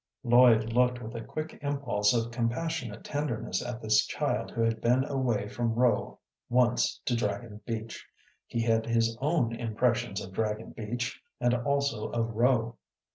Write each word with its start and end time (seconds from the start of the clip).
Lloyd 0.23 0.73
looked 0.73 0.99
with 0.99 1.13
a 1.15 1.21
quick 1.23 1.59
impulse 1.61 2.11
of 2.11 2.31
compassionate 2.31 3.03
tenderness 3.03 3.63
at 3.63 3.83
this 3.83 4.03
child 4.07 4.49
who 4.49 4.61
had 4.63 4.81
been 4.81 5.05
away 5.05 5.47
from 5.47 5.75
Rowe 5.75 6.17
once 6.49 6.99
to 7.05 7.15
Dragon 7.15 7.61
Beach. 7.67 8.07
He 8.47 8.63
had 8.63 8.87
his 8.87 9.15
own 9.21 9.55
impressions 9.55 10.19
of 10.19 10.33
Dragon 10.33 10.71
Beach 10.71 11.21
and 11.39 11.53
also 11.53 12.07
of 12.09 12.33
Rowe. 12.33 12.77